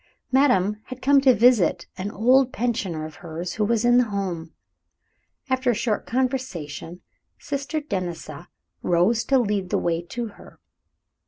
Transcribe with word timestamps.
Madame 0.31 0.77
had 0.85 0.99
come 0.99 1.21
to 1.21 1.31
visit 1.35 1.85
an 1.95 2.09
old 2.09 2.51
pensioner 2.51 3.05
of 3.05 3.17
hers 3.17 3.53
who 3.53 3.63
was 3.63 3.85
in 3.85 3.99
the 3.99 4.05
home. 4.05 4.51
After 5.47 5.69
a 5.69 5.75
short 5.75 6.07
conversation, 6.07 7.01
Sister 7.37 7.79
Denisa 7.79 8.47
rose 8.81 9.23
to 9.25 9.37
lead 9.37 9.69
the 9.69 9.77
way 9.77 10.01
to 10.01 10.25
her. 10.29 10.59